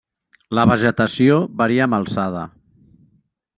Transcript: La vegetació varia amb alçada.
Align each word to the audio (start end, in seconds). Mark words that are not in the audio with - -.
La 0.59 0.63
vegetació 0.71 1.37
varia 1.61 1.85
amb 1.87 1.99
alçada. 2.01 2.49